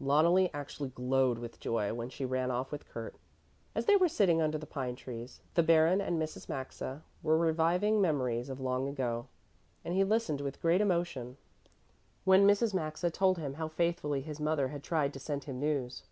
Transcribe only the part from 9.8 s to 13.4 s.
and he listened with great emotion when Mrs. Maxa told